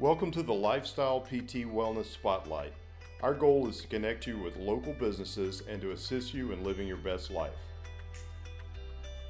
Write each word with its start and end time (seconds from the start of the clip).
Welcome 0.00 0.30
to 0.30 0.44
the 0.44 0.54
Lifestyle 0.54 1.22
PT 1.22 1.66
Wellness 1.66 2.04
Spotlight. 2.04 2.72
Our 3.20 3.34
goal 3.34 3.66
is 3.66 3.80
to 3.80 3.88
connect 3.88 4.28
you 4.28 4.38
with 4.38 4.56
local 4.56 4.92
businesses 4.92 5.64
and 5.68 5.80
to 5.80 5.90
assist 5.90 6.32
you 6.32 6.52
in 6.52 6.62
living 6.62 6.86
your 6.86 6.98
best 6.98 7.32
life. 7.32 7.50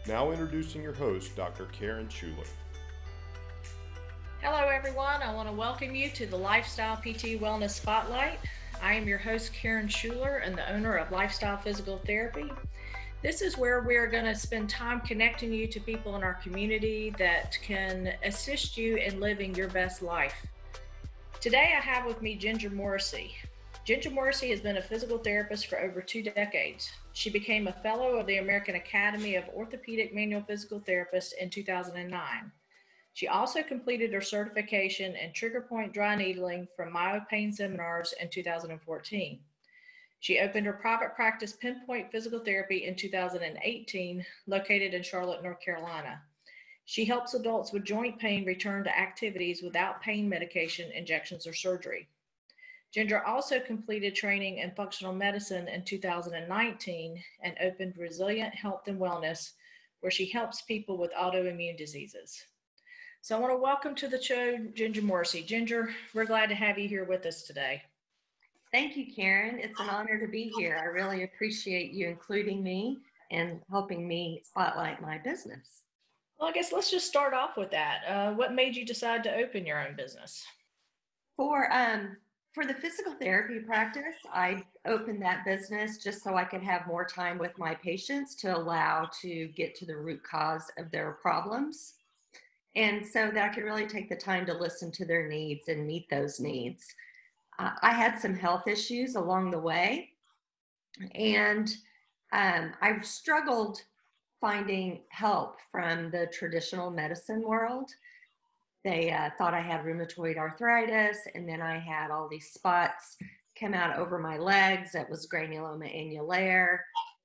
Now, 0.06 0.30
introducing 0.30 0.82
your 0.82 0.92
host, 0.92 1.34
Dr. 1.34 1.64
Karen 1.72 2.10
Schuler. 2.10 2.44
Hello, 4.42 4.68
everyone. 4.68 5.22
I 5.22 5.32
want 5.32 5.48
to 5.48 5.54
welcome 5.54 5.94
you 5.94 6.10
to 6.10 6.26
the 6.26 6.36
Lifestyle 6.36 6.96
PT 6.96 7.40
Wellness 7.40 7.70
Spotlight. 7.70 8.38
I 8.82 8.92
am 8.92 9.08
your 9.08 9.16
host, 9.16 9.54
Karen 9.54 9.88
Schuler, 9.88 10.42
and 10.44 10.54
the 10.54 10.70
owner 10.70 10.96
of 10.96 11.10
Lifestyle 11.10 11.56
Physical 11.56 11.96
Therapy. 12.04 12.52
This 13.22 13.40
is 13.40 13.56
where 13.56 13.80
we 13.80 13.96
are 13.96 14.06
going 14.06 14.26
to 14.26 14.34
spend 14.34 14.68
time 14.68 15.00
connecting 15.00 15.50
you 15.50 15.66
to 15.66 15.80
people 15.80 16.14
in 16.14 16.22
our 16.22 16.34
community 16.34 17.14
that 17.18 17.56
can 17.62 18.12
assist 18.22 18.76
you 18.76 18.96
in 18.96 19.18
living 19.18 19.54
your 19.54 19.68
best 19.68 20.02
life. 20.02 20.46
Today, 21.40 21.72
I 21.76 21.80
have 21.80 22.04
with 22.04 22.20
me 22.20 22.34
Ginger 22.34 22.68
Morrissey. 22.68 23.32
Ginger 23.84 24.10
Morrissey 24.10 24.50
has 24.50 24.60
been 24.60 24.78
a 24.78 24.82
physical 24.82 25.18
therapist 25.18 25.68
for 25.68 25.78
over 25.78 26.02
two 26.02 26.20
decades. 26.20 26.90
She 27.12 27.30
became 27.30 27.68
a 27.68 27.72
fellow 27.72 28.16
of 28.16 28.26
the 28.26 28.38
American 28.38 28.74
Academy 28.74 29.36
of 29.36 29.48
Orthopedic 29.50 30.12
Manual 30.12 30.42
Physical 30.42 30.80
Therapists 30.80 31.34
in 31.40 31.48
2009. 31.48 32.20
She 33.12 33.28
also 33.28 33.62
completed 33.62 34.12
her 34.12 34.20
certification 34.20 35.14
in 35.14 35.32
trigger 35.32 35.60
point 35.60 35.94
dry 35.94 36.16
needling 36.16 36.66
from 36.74 36.92
MyoPain 36.92 37.54
seminars 37.54 38.14
in 38.20 38.28
2014. 38.30 39.38
She 40.18 40.40
opened 40.40 40.66
her 40.66 40.72
private 40.72 41.14
practice 41.14 41.52
Pinpoint 41.52 42.10
Physical 42.10 42.40
Therapy 42.40 42.84
in 42.84 42.96
2018, 42.96 44.26
located 44.48 44.92
in 44.92 45.04
Charlotte, 45.04 45.44
North 45.44 45.60
Carolina. 45.60 46.20
She 46.88 47.04
helps 47.04 47.34
adults 47.34 47.70
with 47.70 47.84
joint 47.84 48.18
pain 48.18 48.46
return 48.46 48.82
to 48.84 48.98
activities 48.98 49.62
without 49.62 50.00
pain 50.00 50.26
medication, 50.26 50.90
injections, 50.92 51.46
or 51.46 51.52
surgery. 51.52 52.08
Ginger 52.94 53.22
also 53.26 53.60
completed 53.60 54.14
training 54.14 54.56
in 54.56 54.70
functional 54.70 55.12
medicine 55.12 55.68
in 55.68 55.84
2019 55.84 57.22
and 57.42 57.56
opened 57.62 57.98
Resilient 57.98 58.54
Health 58.54 58.88
and 58.88 58.98
Wellness, 58.98 59.52
where 60.00 60.10
she 60.10 60.30
helps 60.30 60.62
people 60.62 60.96
with 60.96 61.12
autoimmune 61.12 61.76
diseases. 61.76 62.42
So 63.20 63.36
I 63.36 63.40
want 63.40 63.52
to 63.52 63.58
welcome 63.58 63.94
to 63.96 64.08
the 64.08 64.22
show 64.22 64.56
Ginger 64.74 65.02
Morrissey. 65.02 65.42
Ginger, 65.42 65.90
we're 66.14 66.24
glad 66.24 66.48
to 66.48 66.54
have 66.54 66.78
you 66.78 66.88
here 66.88 67.04
with 67.04 67.26
us 67.26 67.42
today. 67.42 67.82
Thank 68.72 68.96
you, 68.96 69.12
Karen. 69.14 69.58
It's 69.58 69.78
an 69.78 69.90
honor 69.90 70.18
to 70.18 70.26
be 70.26 70.50
here. 70.56 70.78
I 70.80 70.86
really 70.86 71.24
appreciate 71.24 71.92
you 71.92 72.08
including 72.08 72.62
me 72.62 73.00
and 73.30 73.60
helping 73.68 74.08
me 74.08 74.40
spotlight 74.42 75.02
my 75.02 75.18
business. 75.18 75.82
Well, 76.38 76.48
I 76.48 76.52
guess 76.52 76.72
let's 76.72 76.90
just 76.90 77.06
start 77.06 77.34
off 77.34 77.56
with 77.56 77.70
that. 77.72 78.02
Uh, 78.06 78.32
what 78.34 78.54
made 78.54 78.76
you 78.76 78.86
decide 78.86 79.24
to 79.24 79.36
open 79.36 79.66
your 79.66 79.84
own 79.84 79.96
business? 79.96 80.44
For 81.36 81.72
um, 81.72 82.16
for 82.52 82.64
the 82.64 82.74
physical 82.74 83.12
therapy 83.14 83.60
practice, 83.60 84.16
I 84.32 84.64
opened 84.86 85.20
that 85.22 85.44
business 85.44 85.98
just 85.98 86.22
so 86.22 86.34
I 86.36 86.44
could 86.44 86.62
have 86.62 86.86
more 86.86 87.04
time 87.04 87.38
with 87.38 87.56
my 87.58 87.74
patients 87.74 88.34
to 88.36 88.56
allow 88.56 89.08
to 89.22 89.48
get 89.48 89.74
to 89.76 89.86
the 89.86 89.96
root 89.96 90.22
cause 90.22 90.64
of 90.78 90.90
their 90.90 91.12
problems. 91.20 91.94
And 92.74 93.06
so 93.06 93.30
that 93.30 93.50
I 93.50 93.54
could 93.54 93.64
really 93.64 93.86
take 93.86 94.08
the 94.08 94.16
time 94.16 94.46
to 94.46 94.54
listen 94.54 94.90
to 94.92 95.04
their 95.04 95.28
needs 95.28 95.68
and 95.68 95.86
meet 95.86 96.08
those 96.08 96.40
needs. 96.40 96.86
Uh, 97.58 97.70
I 97.82 97.92
had 97.92 98.18
some 98.20 98.34
health 98.34 98.68
issues 98.68 99.16
along 99.16 99.50
the 99.50 99.58
way, 99.58 100.10
and 101.14 101.68
um, 102.32 102.72
I 102.80 103.00
struggled 103.02 103.82
finding 104.40 105.00
help 105.10 105.56
from 105.72 106.10
the 106.10 106.28
traditional 106.32 106.90
medicine 106.90 107.42
world. 107.42 107.90
They 108.84 109.10
uh, 109.10 109.30
thought 109.36 109.54
I 109.54 109.60
had 109.60 109.84
rheumatoid 109.84 110.36
arthritis, 110.36 111.18
and 111.34 111.48
then 111.48 111.60
I 111.60 111.78
had 111.78 112.10
all 112.10 112.28
these 112.28 112.52
spots 112.52 113.16
come 113.58 113.74
out 113.74 113.98
over 113.98 114.18
my 114.18 114.38
legs. 114.38 114.92
That 114.92 115.10
was 115.10 115.28
granuloma 115.28 115.92
annulare. 115.92 116.78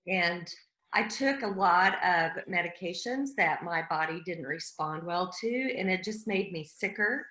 And 0.07 0.51
I 0.93 1.03
took 1.03 1.41
a 1.41 1.47
lot 1.47 1.93
of 2.03 2.31
medications 2.49 3.29
that 3.37 3.63
my 3.63 3.83
body 3.89 4.21
didn't 4.25 4.45
respond 4.45 5.03
well 5.03 5.31
to, 5.41 5.75
and 5.77 5.89
it 5.89 6.03
just 6.03 6.27
made 6.27 6.51
me 6.51 6.63
sicker 6.63 7.25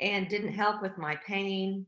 and 0.00 0.28
didn't 0.28 0.52
help 0.52 0.82
with 0.82 0.96
my 0.96 1.16
pain 1.26 1.86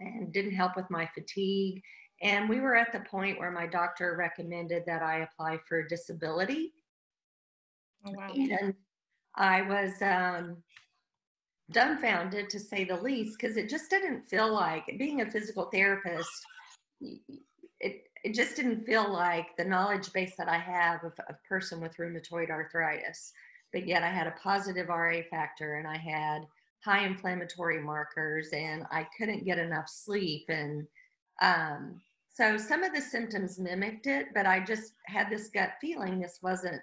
and 0.00 0.32
didn't 0.32 0.54
help 0.54 0.76
with 0.76 0.90
my 0.90 1.08
fatigue. 1.14 1.82
And 2.20 2.48
we 2.48 2.60
were 2.60 2.74
at 2.74 2.92
the 2.92 3.00
point 3.00 3.38
where 3.38 3.50
my 3.50 3.66
doctor 3.66 4.16
recommended 4.18 4.84
that 4.86 5.02
I 5.02 5.18
apply 5.20 5.58
for 5.68 5.86
disability. 5.86 6.72
Oh, 8.06 8.12
wow. 8.12 8.32
And 8.34 8.74
I 9.36 9.62
was 9.62 9.92
um, 10.02 10.56
dumbfounded 11.70 12.50
to 12.50 12.58
say 12.58 12.84
the 12.84 13.00
least 13.00 13.38
because 13.38 13.56
it 13.56 13.68
just 13.68 13.90
didn't 13.90 14.28
feel 14.28 14.52
like 14.52 14.84
being 14.98 15.20
a 15.20 15.30
physical 15.30 15.66
therapist. 15.66 16.30
It, 17.00 18.02
it 18.24 18.34
just 18.34 18.56
didn't 18.56 18.84
feel 18.84 19.10
like 19.12 19.56
the 19.56 19.64
knowledge 19.64 20.12
base 20.12 20.34
that 20.38 20.48
I 20.48 20.58
have 20.58 21.04
of 21.04 21.12
a 21.28 21.34
person 21.48 21.80
with 21.80 21.96
rheumatoid 21.96 22.50
arthritis. 22.50 23.32
But 23.72 23.86
yet 23.86 24.02
I 24.02 24.08
had 24.08 24.26
a 24.26 24.34
positive 24.42 24.88
RA 24.88 25.20
factor 25.30 25.76
and 25.76 25.86
I 25.86 25.98
had 25.98 26.46
high 26.84 27.04
inflammatory 27.04 27.80
markers 27.80 28.48
and 28.52 28.86
I 28.90 29.06
couldn't 29.16 29.44
get 29.44 29.58
enough 29.58 29.88
sleep. 29.88 30.46
And 30.48 30.86
um, 31.42 32.00
so 32.38 32.56
some 32.56 32.84
of 32.84 32.94
the 32.94 33.00
symptoms 33.00 33.58
mimicked 33.58 34.06
it, 34.06 34.28
but 34.32 34.46
I 34.46 34.60
just 34.60 34.92
had 35.06 35.28
this 35.28 35.48
gut 35.48 35.70
feeling 35.80 36.20
this 36.20 36.38
wasn't 36.40 36.80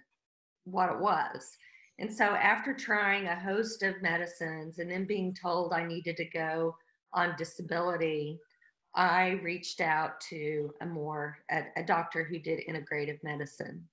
what 0.66 0.92
it 0.92 1.00
was. 1.00 1.50
And 1.98 2.14
so 2.14 2.26
after 2.26 2.74
trying 2.74 3.28
a 3.28 3.40
host 3.40 3.82
of 3.82 4.02
medicines 4.02 4.80
and 4.80 4.92
then 4.92 5.06
being 5.06 5.34
told 5.34 5.72
I 5.72 5.86
needed 5.86 6.18
to 6.18 6.26
go 6.26 6.76
on 7.14 7.38
disability, 7.38 8.38
I 8.96 9.40
reached 9.44 9.80
out 9.80 10.20
to 10.30 10.74
a 10.82 10.86
more 10.86 11.38
a, 11.50 11.64
a 11.78 11.84
doctor 11.84 12.26
who 12.26 12.38
did 12.38 12.68
integrative 12.68 13.24
medicine. 13.24 13.88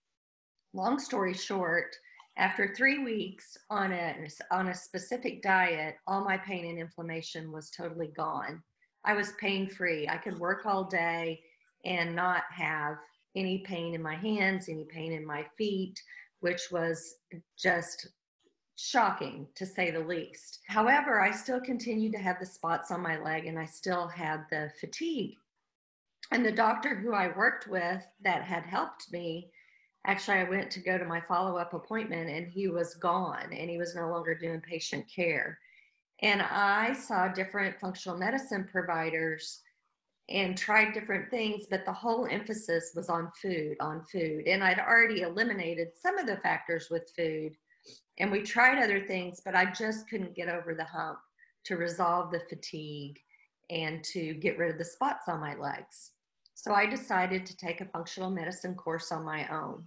Long 0.74 0.98
story 0.98 1.32
short, 1.32 1.94
after 2.38 2.74
three 2.74 3.04
weeks 3.04 3.56
on 3.70 3.92
a, 3.92 4.16
on 4.50 4.70
a 4.70 4.74
specific 4.74 5.42
diet, 5.42 5.94
all 6.08 6.24
my 6.24 6.38
pain 6.38 6.64
and 6.64 6.80
inflammation 6.80 7.52
was 7.52 7.70
totally 7.70 8.08
gone. 8.08 8.60
I 9.04 9.14
was 9.14 9.34
pain 9.40 9.70
free. 9.70 10.08
I 10.08 10.16
could 10.16 10.40
work 10.40 10.66
all 10.66 10.82
day 10.82 11.40
and 11.84 12.14
not 12.14 12.42
have 12.50 12.96
any 13.34 13.58
pain 13.58 13.94
in 13.94 14.02
my 14.02 14.14
hands, 14.14 14.68
any 14.68 14.84
pain 14.84 15.12
in 15.12 15.26
my 15.26 15.44
feet, 15.56 16.00
which 16.40 16.70
was 16.70 17.14
just 17.58 18.08
shocking 18.76 19.46
to 19.54 19.64
say 19.64 19.90
the 19.90 20.00
least. 20.00 20.60
However, 20.66 21.20
I 21.20 21.30
still 21.30 21.60
continued 21.60 22.12
to 22.12 22.18
have 22.18 22.38
the 22.40 22.46
spots 22.46 22.90
on 22.90 23.00
my 23.00 23.18
leg 23.18 23.46
and 23.46 23.58
I 23.58 23.66
still 23.66 24.08
had 24.08 24.44
the 24.50 24.70
fatigue. 24.80 25.36
And 26.30 26.44
the 26.44 26.52
doctor 26.52 26.94
who 26.94 27.12
I 27.12 27.36
worked 27.36 27.68
with 27.68 28.02
that 28.22 28.42
had 28.42 28.64
helped 28.64 29.12
me 29.12 29.50
actually 30.06 30.38
i 30.38 30.44
went 30.44 30.70
to 30.70 30.80
go 30.80 30.98
to 30.98 31.04
my 31.04 31.20
follow-up 31.20 31.74
appointment 31.74 32.28
and 32.28 32.48
he 32.48 32.68
was 32.68 32.94
gone 32.94 33.52
and 33.52 33.70
he 33.70 33.78
was 33.78 33.94
no 33.94 34.08
longer 34.08 34.34
doing 34.34 34.60
patient 34.60 35.04
care 35.14 35.58
and 36.22 36.42
i 36.42 36.92
saw 36.92 37.28
different 37.28 37.78
functional 37.80 38.18
medicine 38.18 38.68
providers 38.70 39.60
and 40.32 40.56
tried 40.56 40.92
different 40.92 41.30
things 41.30 41.66
but 41.70 41.84
the 41.84 41.92
whole 41.92 42.26
emphasis 42.26 42.92
was 42.94 43.08
on 43.08 43.30
food 43.40 43.76
on 43.80 44.02
food 44.04 44.46
and 44.46 44.64
i'd 44.64 44.78
already 44.78 45.22
eliminated 45.22 45.88
some 45.94 46.18
of 46.18 46.26
the 46.26 46.36
factors 46.38 46.88
with 46.90 47.12
food 47.16 47.52
and 48.18 48.30
we 48.30 48.42
tried 48.42 48.82
other 48.82 49.06
things 49.06 49.40
but 49.44 49.54
i 49.54 49.64
just 49.72 50.08
couldn't 50.08 50.34
get 50.34 50.48
over 50.48 50.74
the 50.74 50.84
hump 50.84 51.18
to 51.64 51.76
resolve 51.76 52.30
the 52.30 52.42
fatigue 52.48 53.18
and 53.70 54.02
to 54.02 54.34
get 54.34 54.58
rid 54.58 54.70
of 54.70 54.78
the 54.78 54.84
spots 54.84 55.28
on 55.28 55.40
my 55.40 55.54
legs 55.54 56.12
so 56.62 56.74
I 56.74 56.86
decided 56.86 57.44
to 57.46 57.56
take 57.56 57.80
a 57.80 57.86
functional 57.86 58.30
medicine 58.30 58.76
course 58.76 59.10
on 59.10 59.24
my 59.24 59.48
own. 59.48 59.84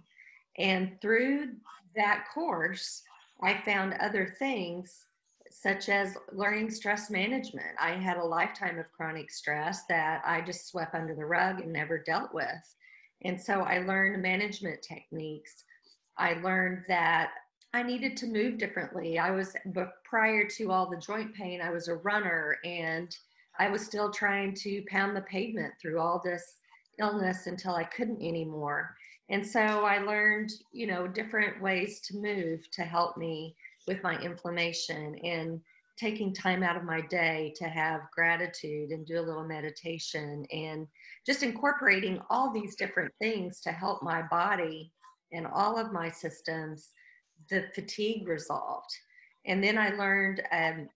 And 0.58 1.00
through 1.00 1.52
that 1.94 2.26
course, 2.34 3.02
I 3.42 3.62
found 3.64 3.94
other 3.94 4.34
things 4.38 5.06
such 5.50 5.88
as 5.88 6.16
learning 6.32 6.70
stress 6.70 7.10
management. 7.10 7.76
I 7.80 7.92
had 7.92 8.16
a 8.16 8.24
lifetime 8.24 8.78
of 8.78 8.90
chronic 8.92 9.30
stress 9.30 9.84
that 9.88 10.22
I 10.24 10.40
just 10.40 10.68
swept 10.68 10.94
under 10.94 11.14
the 11.14 11.24
rug 11.24 11.60
and 11.60 11.72
never 11.72 11.98
dealt 11.98 12.32
with. 12.34 12.74
And 13.22 13.40
so 13.40 13.60
I 13.62 13.78
learned 13.78 14.22
management 14.22 14.82
techniques. 14.82 15.64
I 16.18 16.34
learned 16.34 16.84
that 16.88 17.30
I 17.74 17.82
needed 17.82 18.16
to 18.18 18.26
move 18.26 18.58
differently. 18.58 19.18
I 19.18 19.30
was, 19.30 19.54
but 19.66 20.02
prior 20.04 20.46
to 20.56 20.70
all 20.70 20.88
the 20.88 20.96
joint 20.96 21.34
pain, 21.34 21.60
I 21.60 21.70
was 21.70 21.88
a 21.88 21.96
runner 21.96 22.58
and 22.64 23.14
I 23.58 23.68
was 23.68 23.84
still 23.84 24.10
trying 24.10 24.54
to 24.54 24.82
pound 24.88 25.16
the 25.16 25.22
pavement 25.22 25.74
through 25.80 26.00
all 26.00 26.20
this 26.24 26.56
illness 26.98 27.46
until 27.46 27.74
I 27.74 27.84
couldn't 27.84 28.22
anymore. 28.22 28.94
And 29.28 29.46
so 29.46 29.60
I 29.60 29.98
learned, 29.98 30.52
you 30.72 30.86
know, 30.86 31.06
different 31.06 31.60
ways 31.60 32.00
to 32.02 32.16
move 32.16 32.70
to 32.72 32.82
help 32.82 33.16
me 33.16 33.56
with 33.86 34.02
my 34.02 34.18
inflammation 34.18 35.16
and 35.24 35.60
taking 35.98 36.34
time 36.34 36.62
out 36.62 36.76
of 36.76 36.84
my 36.84 37.00
day 37.00 37.54
to 37.56 37.64
have 37.64 38.00
gratitude 38.14 38.90
and 38.90 39.06
do 39.06 39.18
a 39.18 39.22
little 39.22 39.44
meditation 39.44 40.44
and 40.52 40.86
just 41.24 41.42
incorporating 41.42 42.20
all 42.28 42.52
these 42.52 42.76
different 42.76 43.12
things 43.18 43.60
to 43.60 43.70
help 43.72 44.02
my 44.02 44.22
body 44.22 44.92
and 45.32 45.46
all 45.46 45.78
of 45.78 45.92
my 45.92 46.10
systems 46.10 46.90
the 47.50 47.64
fatigue 47.74 48.28
resolved 48.28 48.90
and 49.46 49.62
then 49.64 49.78
i 49.78 49.90
learned 49.90 50.42
um, 50.52 50.88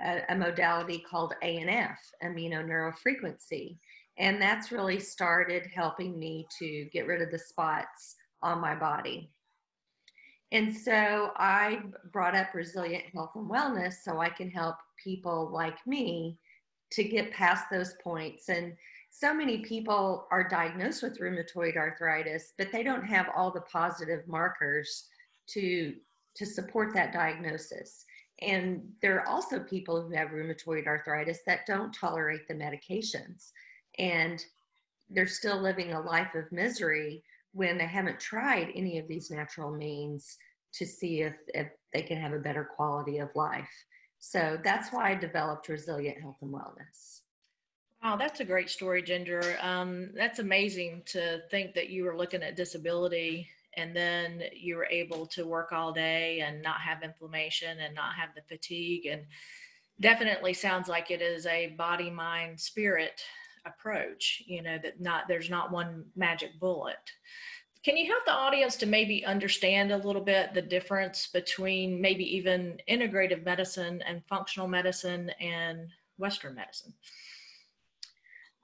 a, 0.00 0.22
a 0.28 0.34
modality 0.34 0.98
called 0.98 1.34
ANF, 1.42 1.96
aminoneurofrequency. 2.22 3.78
And 4.18 4.40
that's 4.40 4.72
really 4.72 4.98
started 4.98 5.66
helping 5.74 6.18
me 6.18 6.46
to 6.58 6.88
get 6.92 7.06
rid 7.06 7.22
of 7.22 7.30
the 7.30 7.38
spots 7.38 8.16
on 8.42 8.60
my 8.60 8.74
body. 8.74 9.30
And 10.52 10.74
so 10.74 11.32
I 11.36 11.80
brought 12.12 12.36
up 12.36 12.54
resilient 12.54 13.04
health 13.12 13.32
and 13.34 13.50
wellness 13.50 13.94
so 14.04 14.20
I 14.20 14.28
can 14.28 14.50
help 14.50 14.76
people 15.02 15.50
like 15.52 15.84
me 15.86 16.38
to 16.92 17.02
get 17.02 17.32
past 17.32 17.66
those 17.70 17.94
points. 18.02 18.48
And 18.48 18.74
so 19.10 19.34
many 19.34 19.58
people 19.58 20.26
are 20.30 20.48
diagnosed 20.48 21.02
with 21.02 21.18
rheumatoid 21.18 21.76
arthritis, 21.76 22.52
but 22.58 22.70
they 22.70 22.82
don't 22.82 23.04
have 23.04 23.26
all 23.34 23.50
the 23.50 23.62
positive 23.62 24.26
markers 24.28 25.06
to 25.48 25.94
to 26.36 26.44
support 26.44 26.92
that 26.92 27.14
diagnosis. 27.14 28.04
And 28.42 28.82
there 29.00 29.18
are 29.18 29.26
also 29.26 29.60
people 29.60 30.02
who 30.02 30.14
have 30.14 30.28
rheumatoid 30.28 30.86
arthritis 30.86 31.38
that 31.46 31.64
don't 31.66 31.94
tolerate 31.94 32.46
the 32.46 32.54
medications. 32.54 33.52
And 33.98 34.44
they're 35.08 35.26
still 35.26 35.58
living 35.58 35.94
a 35.94 36.00
life 36.00 36.34
of 36.34 36.52
misery 36.52 37.24
when 37.56 37.78
they 37.78 37.86
haven't 37.86 38.20
tried 38.20 38.70
any 38.74 38.98
of 38.98 39.08
these 39.08 39.30
natural 39.30 39.70
means 39.70 40.36
to 40.74 40.84
see 40.84 41.22
if, 41.22 41.34
if 41.48 41.68
they 41.92 42.02
can 42.02 42.20
have 42.20 42.34
a 42.34 42.38
better 42.38 42.68
quality 42.76 43.18
of 43.18 43.30
life. 43.34 43.70
So 44.18 44.58
that's 44.62 44.92
why 44.92 45.10
I 45.10 45.14
developed 45.14 45.68
Resilient 45.68 46.20
Health 46.20 46.36
and 46.42 46.52
Wellness. 46.52 47.20
Wow, 48.02 48.16
that's 48.16 48.40
a 48.40 48.44
great 48.44 48.68
story, 48.68 49.02
Ginger. 49.02 49.56
Um, 49.62 50.10
that's 50.14 50.38
amazing 50.38 51.02
to 51.06 51.40
think 51.50 51.74
that 51.74 51.88
you 51.88 52.04
were 52.04 52.16
looking 52.16 52.42
at 52.42 52.56
disability 52.56 53.48
and 53.78 53.96
then 53.96 54.42
you 54.54 54.76
were 54.76 54.88
able 54.90 55.26
to 55.26 55.46
work 55.46 55.72
all 55.72 55.92
day 55.92 56.40
and 56.40 56.62
not 56.62 56.80
have 56.80 57.02
inflammation 57.02 57.78
and 57.78 57.94
not 57.94 58.14
have 58.14 58.30
the 58.34 58.42
fatigue 58.42 59.06
and 59.06 59.22
definitely 60.00 60.52
sounds 60.52 60.88
like 60.88 61.10
it 61.10 61.22
is 61.22 61.46
a 61.46 61.68
body 61.78 62.10
mind 62.10 62.58
spirit 62.60 63.22
approach 63.66 64.42
you 64.46 64.62
know 64.62 64.78
that 64.82 65.00
not 65.00 65.24
there's 65.28 65.50
not 65.50 65.70
one 65.70 66.04
magic 66.14 66.58
bullet 66.60 67.10
can 67.84 67.96
you 67.96 68.06
help 68.06 68.24
the 68.24 68.32
audience 68.32 68.76
to 68.76 68.86
maybe 68.86 69.24
understand 69.24 69.92
a 69.92 69.96
little 69.96 70.22
bit 70.22 70.54
the 70.54 70.62
difference 70.62 71.28
between 71.32 72.00
maybe 72.00 72.24
even 72.36 72.78
integrative 72.88 73.44
medicine 73.44 74.02
and 74.02 74.22
functional 74.28 74.68
medicine 74.68 75.30
and 75.40 75.88
western 76.18 76.54
medicine 76.54 76.92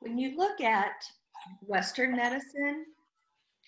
when 0.00 0.18
you 0.18 0.36
look 0.36 0.60
at 0.60 1.04
western 1.66 2.16
medicine 2.16 2.84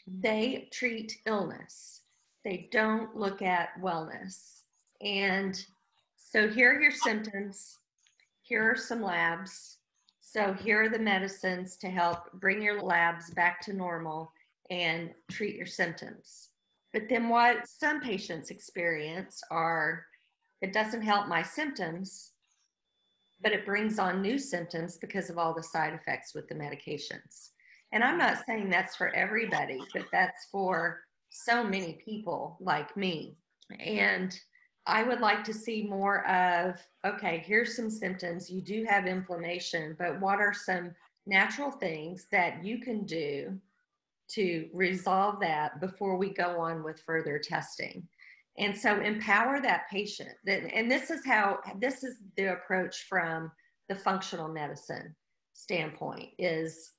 they 0.06 0.68
treat 0.70 1.18
illness. 1.26 2.02
They 2.44 2.68
don't 2.72 3.16
look 3.16 3.40
at 3.42 3.80
wellness. 3.80 4.60
And 5.00 5.64
so 6.16 6.48
here 6.48 6.76
are 6.76 6.80
your 6.80 6.90
symptoms. 6.90 7.78
Here 8.42 8.70
are 8.70 8.76
some 8.76 9.02
labs. 9.02 9.73
So 10.34 10.52
here 10.52 10.82
are 10.82 10.88
the 10.88 10.98
medicines 10.98 11.76
to 11.76 11.88
help 11.88 12.32
bring 12.32 12.60
your 12.60 12.82
labs 12.82 13.30
back 13.34 13.60
to 13.62 13.72
normal 13.72 14.32
and 14.68 15.10
treat 15.30 15.54
your 15.54 15.66
symptoms. 15.66 16.48
But 16.92 17.02
then 17.08 17.28
what 17.28 17.68
some 17.68 18.00
patients 18.00 18.50
experience 18.50 19.40
are 19.52 20.04
it 20.60 20.72
doesn't 20.72 21.02
help 21.02 21.28
my 21.28 21.40
symptoms, 21.44 22.32
but 23.42 23.52
it 23.52 23.64
brings 23.64 24.00
on 24.00 24.22
new 24.22 24.36
symptoms 24.36 24.96
because 24.96 25.30
of 25.30 25.38
all 25.38 25.54
the 25.54 25.62
side 25.62 25.94
effects 25.94 26.34
with 26.34 26.48
the 26.48 26.54
medications. 26.56 27.50
And 27.92 28.02
I'm 28.02 28.18
not 28.18 28.44
saying 28.44 28.70
that's 28.70 28.96
for 28.96 29.14
everybody, 29.14 29.78
but 29.92 30.06
that's 30.10 30.48
for 30.50 31.02
so 31.30 31.62
many 31.62 32.00
people 32.04 32.56
like 32.58 32.96
me. 32.96 33.36
And 33.78 34.36
I 34.86 35.02
would 35.02 35.20
like 35.20 35.44
to 35.44 35.54
see 35.54 35.86
more 35.88 36.26
of 36.28 36.80
okay, 37.06 37.42
here's 37.46 37.76
some 37.76 37.90
symptoms. 37.90 38.50
You 38.50 38.60
do 38.60 38.84
have 38.88 39.06
inflammation, 39.06 39.96
but 39.98 40.20
what 40.20 40.40
are 40.40 40.54
some 40.54 40.94
natural 41.26 41.70
things 41.70 42.26
that 42.32 42.64
you 42.64 42.78
can 42.78 43.04
do 43.04 43.58
to 44.30 44.68
resolve 44.72 45.40
that 45.40 45.80
before 45.80 46.16
we 46.16 46.32
go 46.32 46.60
on 46.60 46.82
with 46.82 47.00
further 47.00 47.38
testing? 47.38 48.06
And 48.58 48.76
so 48.76 49.00
empower 49.00 49.60
that 49.60 49.90
patient. 49.90 50.30
And 50.46 50.90
this 50.90 51.10
is 51.10 51.24
how 51.26 51.58
this 51.78 52.04
is 52.04 52.16
the 52.36 52.52
approach 52.52 53.06
from 53.08 53.50
the 53.88 53.94
functional 53.94 54.48
medicine 54.48 55.14
standpoint 55.54 56.30
is 56.38 56.92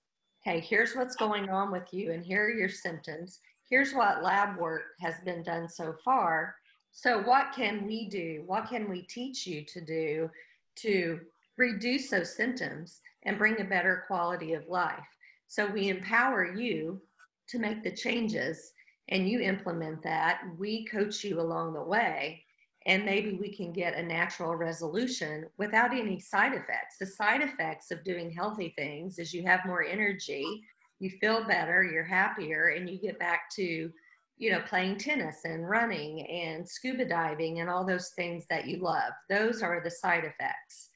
okay, 0.46 0.60
here's 0.60 0.96
what's 0.96 1.16
going 1.16 1.50
on 1.50 1.72
with 1.72 1.92
you, 1.92 2.12
and 2.12 2.24
here 2.24 2.46
are 2.46 2.52
your 2.52 2.70
symptoms. 2.70 3.40
Here's 3.68 3.94
what 3.94 4.22
lab 4.24 4.58
work 4.60 4.84
has 5.02 5.16
been 5.26 5.42
done 5.42 5.68
so 5.68 5.96
far. 6.06 6.56
So, 6.98 7.22
what 7.24 7.52
can 7.54 7.86
we 7.86 8.08
do? 8.08 8.44
What 8.46 8.70
can 8.70 8.90
we 8.90 9.02
teach 9.02 9.46
you 9.46 9.66
to 9.66 9.82
do 9.82 10.30
to 10.78 11.20
reduce 11.58 12.10
those 12.10 12.34
symptoms 12.34 13.02
and 13.24 13.38
bring 13.38 13.60
a 13.60 13.66
better 13.66 14.06
quality 14.08 14.54
of 14.54 14.70
life? 14.70 15.06
So, 15.48 15.68
we 15.68 15.90
empower 15.90 16.56
you 16.56 17.02
to 17.50 17.60
make 17.60 17.84
the 17.84 17.92
changes 17.92 18.72
and 19.10 19.30
you 19.30 19.42
implement 19.42 20.04
that. 20.04 20.42
We 20.58 20.86
coach 20.86 21.22
you 21.22 21.42
along 21.42 21.74
the 21.74 21.84
way 21.84 22.46
and 22.86 23.04
maybe 23.04 23.38
we 23.42 23.54
can 23.54 23.74
get 23.74 23.96
a 23.96 24.02
natural 24.02 24.56
resolution 24.56 25.48
without 25.58 25.94
any 25.94 26.22
side 26.22 26.54
effects. 26.54 26.98
The 26.98 27.08
side 27.08 27.42
effects 27.42 27.92
of 27.92 28.06
doing 28.06 28.32
healthy 28.32 28.74
things 28.78 29.20
is 29.20 29.34
you 29.34 29.44
have 29.44 29.66
more 29.66 29.84
energy, 29.84 30.64
you 31.00 31.10
feel 31.20 31.46
better, 31.46 31.84
you're 31.84 32.06
happier, 32.06 32.68
and 32.70 32.90
you 32.90 32.98
get 33.00 33.20
back 33.20 33.50
to, 33.56 33.92
you 34.38 34.52
know, 34.52 34.62
playing 34.62 34.98
tennis 34.98 35.46
and 35.46 35.68
running 35.70 36.26
and 36.28 36.68
scuba 36.68 37.06
diving 37.06 37.62
and 37.62 37.70
all 37.70 37.86
those 37.86 38.10
things 38.16 38.46
that 38.50 38.68
you 38.68 38.78
love. 38.78 39.14
Those 39.30 39.62
are 39.62 39.82
the 39.84 39.92
side 39.92 40.26
effects. 40.26 40.90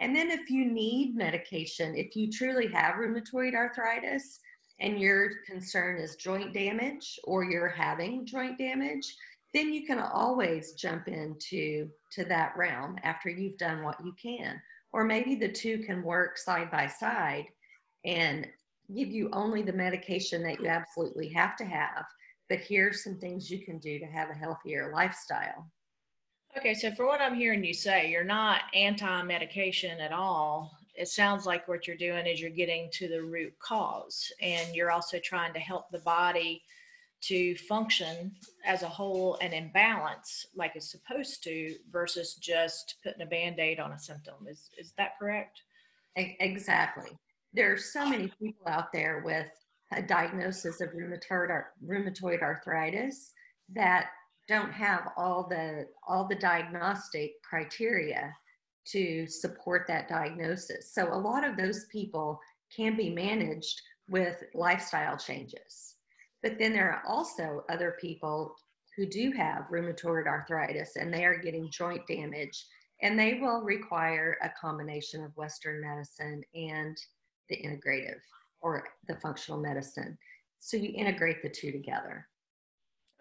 And 0.00 0.16
then 0.16 0.30
if 0.30 0.50
you 0.50 0.64
need 0.64 1.14
medication, 1.14 1.94
if 1.94 2.16
you 2.16 2.30
truly 2.30 2.66
have 2.68 2.96
rheumatoid 2.96 3.54
arthritis 3.54 4.40
and 4.80 4.98
your 4.98 5.30
concern 5.46 5.98
is 5.98 6.16
joint 6.16 6.52
damage 6.52 7.20
or 7.24 7.44
you're 7.44 7.68
having 7.68 8.26
joint 8.26 8.58
damage, 8.58 9.14
then 9.54 9.72
you 9.72 9.86
can 9.86 10.00
always 10.00 10.72
jump 10.72 11.06
into 11.06 11.88
to 12.10 12.24
that 12.24 12.56
realm 12.56 12.96
after 13.04 13.28
you've 13.28 13.58
done 13.58 13.84
what 13.84 14.04
you 14.04 14.12
can 14.20 14.60
or 14.92 15.04
maybe 15.04 15.34
the 15.34 15.50
two 15.50 15.78
can 15.78 16.02
work 16.02 16.36
side 16.38 16.70
by 16.70 16.86
side 16.86 17.46
and 18.04 18.46
give 18.94 19.08
you 19.08 19.30
only 19.32 19.62
the 19.62 19.72
medication 19.72 20.42
that 20.42 20.60
you 20.60 20.66
absolutely 20.66 21.28
have 21.28 21.56
to 21.56 21.64
have 21.64 22.04
but 22.48 22.58
here's 22.58 23.02
some 23.02 23.18
things 23.18 23.50
you 23.50 23.64
can 23.64 23.78
do 23.78 23.98
to 23.98 24.06
have 24.06 24.30
a 24.30 24.34
healthier 24.34 24.92
lifestyle. 24.94 25.70
Okay 26.56 26.74
so 26.74 26.90
for 26.92 27.06
what 27.06 27.20
i'm 27.20 27.34
hearing 27.34 27.64
you 27.64 27.72
say 27.72 28.10
you're 28.10 28.24
not 28.24 28.62
anti-medication 28.74 30.00
at 30.00 30.12
all. 30.12 30.76
It 30.94 31.08
sounds 31.08 31.46
like 31.46 31.66
what 31.66 31.86
you're 31.86 31.96
doing 31.96 32.26
is 32.26 32.40
you're 32.40 32.50
getting 32.50 32.90
to 32.92 33.08
the 33.08 33.22
root 33.22 33.54
cause 33.58 34.30
and 34.42 34.74
you're 34.74 34.90
also 34.90 35.18
trying 35.18 35.54
to 35.54 35.58
help 35.58 35.90
the 35.90 36.00
body 36.00 36.62
to 37.22 37.56
function 37.56 38.32
as 38.66 38.82
a 38.82 38.88
whole 38.88 39.38
and 39.40 39.54
in 39.54 39.70
balance 39.72 40.46
like 40.54 40.72
it's 40.74 40.90
supposed 40.90 41.42
to 41.44 41.76
versus 41.90 42.34
just 42.34 42.96
putting 43.02 43.22
a 43.22 43.26
band-aid 43.26 43.80
on 43.80 43.92
a 43.92 43.98
symptom. 43.98 44.34
Is 44.48 44.68
is 44.76 44.92
that 44.98 45.18
correct? 45.18 45.62
Exactly. 46.16 47.16
There 47.54 47.72
are 47.72 47.78
so 47.78 48.06
many 48.06 48.30
people 48.38 48.66
out 48.66 48.92
there 48.92 49.22
with 49.24 49.46
a 49.96 50.02
diagnosis 50.02 50.80
of 50.80 50.90
rheumatoid 50.90 52.42
arthritis 52.42 53.32
that 53.74 54.06
don't 54.48 54.72
have 54.72 55.08
all 55.16 55.46
the 55.48 55.86
all 56.06 56.26
the 56.26 56.34
diagnostic 56.34 57.32
criteria 57.42 58.34
to 58.84 59.26
support 59.26 59.86
that 59.86 60.08
diagnosis. 60.08 60.92
So 60.92 61.12
a 61.12 61.14
lot 61.14 61.44
of 61.44 61.56
those 61.56 61.86
people 61.86 62.40
can 62.74 62.96
be 62.96 63.10
managed 63.10 63.80
with 64.08 64.42
lifestyle 64.54 65.16
changes. 65.16 65.96
But 66.42 66.58
then 66.58 66.72
there 66.72 66.90
are 66.90 67.02
also 67.06 67.64
other 67.68 67.96
people 68.00 68.56
who 68.96 69.06
do 69.06 69.32
have 69.32 69.68
rheumatoid 69.70 70.26
arthritis 70.26 70.96
and 70.96 71.14
they 71.14 71.24
are 71.24 71.38
getting 71.38 71.70
joint 71.70 72.06
damage 72.06 72.66
and 73.00 73.18
they 73.18 73.34
will 73.34 73.62
require 73.62 74.36
a 74.42 74.50
combination 74.60 75.24
of 75.24 75.36
Western 75.36 75.80
medicine 75.80 76.42
and 76.54 76.96
the 77.48 77.56
integrative 77.56 78.20
or 78.62 78.84
the 79.08 79.16
functional 79.16 79.60
medicine. 79.60 80.16
So 80.60 80.76
you 80.76 80.92
integrate 80.94 81.42
the 81.42 81.48
two 81.48 81.72
together. 81.72 82.26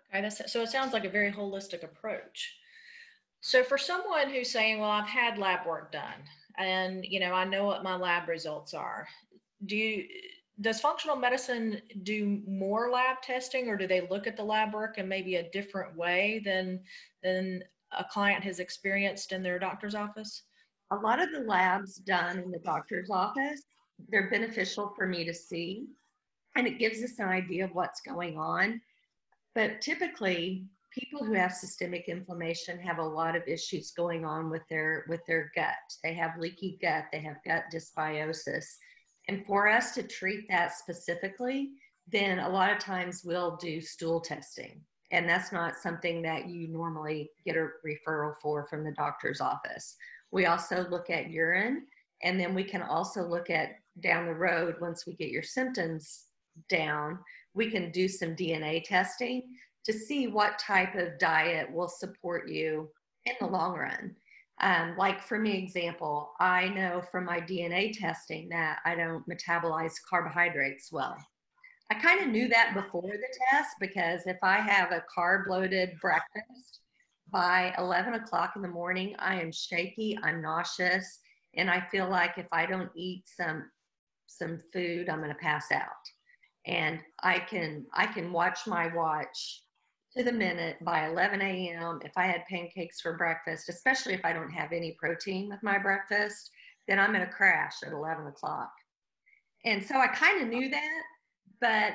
Okay, 0.10 0.21
that's, 0.21 0.51
so 0.51 0.62
it 0.62 0.69
sounds 0.69 0.93
like 0.93 1.05
a 1.05 1.10
very 1.10 1.31
holistic 1.31 1.83
approach. 1.83 2.55
So 3.41 3.63
for 3.63 3.77
someone 3.77 4.29
who's 4.29 4.51
saying, 4.51 4.79
"Well, 4.79 4.89
I've 4.89 5.07
had 5.07 5.39
lab 5.39 5.65
work 5.65 5.91
done, 5.91 6.21
and 6.57 7.03
you 7.03 7.19
know, 7.19 7.33
I 7.33 7.43
know 7.43 7.65
what 7.65 7.83
my 7.83 7.95
lab 7.95 8.27
results 8.29 8.75
are," 8.75 9.07
do 9.65 9.75
you 9.75 10.07
does 10.60 10.79
functional 10.79 11.15
medicine 11.15 11.81
do 12.03 12.41
more 12.48 12.91
lab 12.91 13.21
testing 13.21 13.67
or 13.67 13.75
do 13.75 13.88
they 13.88 14.07
look 14.10 14.27
at 14.27 14.38
the 14.38 14.43
lab 14.43 14.74
work 14.74 14.98
in 14.98 15.07
maybe 15.07 15.36
a 15.36 15.50
different 15.50 15.95
way 15.95 16.41
than 16.45 16.79
than 17.24 17.63
a 17.98 18.03
client 18.03 18.43
has 18.43 18.60
experienced 18.60 19.31
in 19.31 19.41
their 19.41 19.57
doctor's 19.57 19.95
office 19.95 20.43
a 20.91 20.95
lot 20.95 21.21
of 21.21 21.31
the 21.31 21.39
labs 21.39 21.95
done 21.95 22.38
in 22.38 22.51
the 22.51 22.60
doctor's 22.60 23.10
office 23.10 23.63
they're 24.10 24.29
beneficial 24.29 24.93
for 24.96 25.08
me 25.08 25.24
to 25.25 25.34
see 25.34 25.88
and 26.55 26.67
it 26.67 26.79
gives 26.79 27.03
us 27.03 27.20
an 27.20 27.27
idea 27.27 27.65
of 27.65 27.74
what's 27.74 28.01
going 28.01 28.38
on 28.38 28.79
but 29.53 29.81
typically 29.81 30.65
people 30.91 31.24
who 31.24 31.34
have 31.34 31.53
systemic 31.53 32.08
inflammation 32.08 32.77
have 32.79 33.00
a 33.00 33.03
lot 33.03 33.36
of 33.36 33.48
issues 33.48 33.91
going 33.91 34.25
on 34.25 34.50
with 34.50 34.62
their 34.70 35.05
with 35.08 35.22
their 35.25 35.51
gut. 35.55 35.74
They 36.03 36.13
have 36.13 36.38
leaky 36.38 36.77
gut, 36.81 37.05
they 37.12 37.22
have 37.22 37.38
gut 37.46 37.63
dysbiosis. 37.74 38.65
And 39.27 39.46
for 39.46 39.67
us 39.67 39.93
to 39.96 40.03
treat 40.03 40.48
that 40.50 40.74
specifically, 40.74 41.72
then 42.08 42.39
a 42.39 42.50
lot 42.50 42.72
of 42.72 42.79
times 42.79 43.24
we'll 43.24 43.55
do 43.58 43.79
stool 43.79 44.20
testing. 44.20 44.81
And 45.12 45.27
that's 45.27 45.51
not 45.51 45.75
something 45.75 46.22
that 46.24 46.48
you 46.48 46.67
normally 46.67 47.29
get 47.46 47.55
a 47.55 47.67
referral 47.86 48.34
for 48.41 48.65
from 48.67 48.84
the 48.84 48.93
doctor's 48.93 49.41
office. 49.41 49.96
We 50.31 50.46
also 50.46 50.88
look 50.89 51.10
at 51.10 51.29
urine, 51.29 51.86
and 52.24 52.40
then 52.40 52.54
we 52.54 52.63
can 52.63 52.82
also 52.82 53.24
look 53.24 53.50
at 53.50 53.75
down 54.00 54.25
the 54.25 54.34
road 54.34 54.75
once 54.80 55.06
we 55.06 55.13
get 55.13 55.30
your 55.30 55.44
symptoms 55.44 56.25
down, 56.70 57.20
we 57.54 57.70
can 57.70 57.92
do 57.92 58.08
some 58.08 58.36
DNA 58.36 58.84
testing 58.84 59.44
to 59.86 59.94
see 59.94 60.28
what 60.28 60.60
type 60.60 60.96
of 60.96 61.18
diet 61.20 61.72
will 61.72 61.90
support 61.90 62.50
you 62.50 62.90
in 63.25 63.34
the 63.40 63.48
long 63.48 63.75
run. 63.75 64.16
Um, 64.62 64.96
like 64.98 65.24
for 65.24 65.40
me, 65.40 65.58
example, 65.58 66.32
I 66.40 66.70
know 66.70 67.01
from 67.12 67.25
my 67.25 67.40
DNA 67.42 67.98
testing 67.98 68.48
that 68.50 68.78
I 68.86 68.94
don't 68.96 69.28
metabolize 69.28 69.96
carbohydrates 70.08 70.92
well. 70.92 71.18
I 71.90 71.96
kind 71.96 72.22
of 72.22 72.28
knew 72.28 72.48
that 72.50 72.74
before 72.74 73.01
the 73.01 73.38
test 73.50 73.75
because 73.80 74.22
if 74.25 74.38
I 74.44 74.58
have 74.58 74.92
a 74.92 75.04
carb 75.13 75.48
loaded 75.48 75.98
breakfast 76.00 76.80
by 77.32 77.74
11 77.78 78.13
o'clock 78.13 78.54
in 78.56 78.62
the 78.62 78.68
morning, 78.68 79.16
I 79.18 79.42
am 79.42 79.51
shaky, 79.51 80.18
I'm 80.24 80.42
nauseous, 80.42 81.20
and 81.55 81.70
I 81.70 81.81
feel 81.91 82.10
like 82.10 82.38
if 82.38 82.48
I 82.51 82.65
don't 82.65 82.91
eat 82.96 83.24
some 83.25 83.70
some 84.27 84.60
food, 84.72 85.10
I'm 85.10 85.20
going 85.20 85.29
to 85.29 85.36
pass 85.36 85.72
out. 85.72 85.89
And 86.65 87.00
I 87.22 87.39
can 87.39 87.86
I 87.93 88.05
can 88.05 88.31
watch 88.31 88.67
my 88.67 88.93
watch 88.96 89.63
to 90.15 90.24
the 90.24 90.31
minute 90.31 90.77
by 90.84 91.08
11 91.08 91.41
a.m. 91.41 92.00
If 92.03 92.12
I 92.17 92.25
had 92.25 92.46
pancakes 92.50 93.00
for 93.01 93.17
breakfast, 93.17 93.70
especially 93.70 94.13
if 94.13 94.25
I 94.25 94.34
don't 94.34 94.51
have 94.51 94.72
any 94.72 94.96
protein 95.00 95.50
with 95.50 95.63
my 95.63 95.77
breakfast, 95.77 96.51
then 96.88 97.00
I'm 97.00 97.13
going 97.13 97.25
to 97.25 97.31
crash 97.31 97.75
at 97.86 97.93
11 97.93 98.27
o'clock. 98.27 98.72
And 99.63 99.84
so 99.84 99.96
I 99.96 100.08
kind 100.08 100.41
of 100.41 100.50
knew 100.50 100.70
that, 100.70 101.01
but 101.62 101.93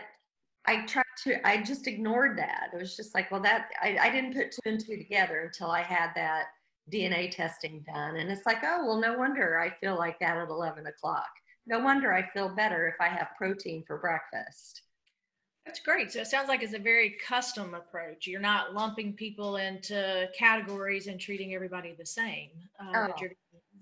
I 0.67 0.87
tried 0.87 1.05
to, 1.25 1.47
I 1.47 1.63
just 1.63 1.87
ignored 1.87 2.39
that. 2.39 2.71
It 2.73 2.81
was 2.81 2.97
just 2.97 3.15
like, 3.15 3.31
well, 3.31 3.43
that, 3.43 3.69
I, 3.83 3.99
I 4.01 4.11
didn't 4.11 4.35
put 4.35 4.53
two 4.53 4.71
and 4.71 4.81
two 4.81 4.97
together 4.97 5.41
until 5.41 5.71
I 5.71 5.83
had 5.83 6.11
that 6.17 6.47
DNA 6.93 7.31
testing 7.31 7.85
done. 7.93 8.17
And 8.17 8.31
it's 8.31 8.47
like, 8.47 8.59
oh, 8.63 8.87
well, 8.87 9.01
no 9.01 9.19
wonder 9.19 9.59
I 9.59 9.71
feel 9.81 9.97
like 9.97 10.19
that 10.21 10.37
at 10.37 10.49
11 10.49 10.87
o'clock. 10.87 11.29
No 11.67 11.81
wonder 11.81 12.13
I 12.13 12.29
feel 12.31 12.49
better 12.49 12.87
if 12.87 12.95
I 13.01 13.09
have 13.09 13.29
protein 13.37 13.83
for 13.87 13.99
breakfast. 13.99 14.83
That's 15.65 15.81
great. 15.81 16.13
So 16.13 16.21
it 16.21 16.29
sounds 16.29 16.49
like 16.49 16.63
it's 16.63 16.75
a 16.75 16.79
very 16.79 17.17
custom 17.27 17.75
approach. 17.75 18.29
You're 18.29 18.41
not 18.41 18.73
lumping 18.73 19.15
people 19.15 19.57
into 19.57 20.29
categories 20.39 21.09
and 21.09 21.21
treating 21.21 21.55
everybody 21.55 21.95
the 21.99 22.07
same. 22.07 22.51
Uh, 22.79 23.09
oh. 23.09 23.27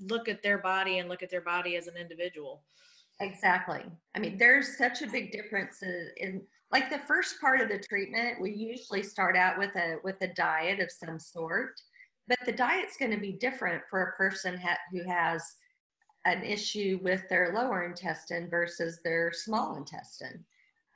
Look 0.00 0.28
at 0.28 0.42
their 0.42 0.58
body 0.58 0.98
and 0.98 1.08
look 1.08 1.22
at 1.22 1.30
their 1.30 1.42
body 1.42 1.76
as 1.76 1.86
an 1.86 1.96
individual. 1.96 2.64
Exactly. 3.20 3.84
I 4.14 4.18
mean, 4.18 4.38
there's 4.38 4.76
such 4.78 5.02
a 5.02 5.06
big 5.06 5.30
difference 5.30 5.82
in, 5.82 6.10
in 6.16 6.42
like 6.72 6.90
the 6.90 6.98
first 7.06 7.40
part 7.40 7.60
of 7.60 7.68
the 7.68 7.78
treatment. 7.78 8.40
We 8.40 8.52
usually 8.52 9.02
start 9.02 9.36
out 9.36 9.58
with 9.58 9.76
a 9.76 9.98
with 10.02 10.16
a 10.22 10.28
diet 10.28 10.80
of 10.80 10.90
some 10.90 11.20
sort, 11.20 11.80
but 12.28 12.38
the 12.46 12.52
diet's 12.52 12.96
going 12.96 13.10
to 13.10 13.20
be 13.20 13.32
different 13.32 13.82
for 13.88 14.02
a 14.02 14.16
person 14.16 14.56
ha- 14.58 14.78
who 14.92 15.02
has 15.08 15.44
an 16.26 16.42
issue 16.42 16.98
with 17.02 17.28
their 17.28 17.52
lower 17.54 17.84
intestine 17.84 18.48
versus 18.48 19.00
their 19.04 19.30
small 19.32 19.76
intestine 19.76 20.44